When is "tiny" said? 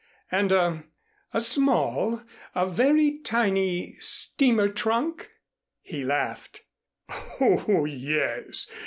3.19-3.91